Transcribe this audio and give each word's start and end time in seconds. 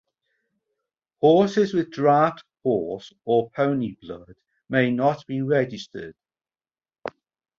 Horses 1.19 1.75
with 1.75 1.91
draft 1.91 2.43
horse 2.63 3.13
or 3.23 3.51
pony 3.51 3.97
blood 4.01 4.33
may 4.67 4.89
not 4.89 5.27
be 5.27 5.43
registered. 5.43 6.15